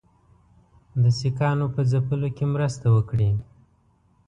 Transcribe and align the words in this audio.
د 1.01 1.03
سیکهانو 1.19 1.65
په 1.75 1.81
ځپلو 1.91 2.29
کې 2.37 2.45
مرسته 2.53 2.87
وکړي. 2.95 3.29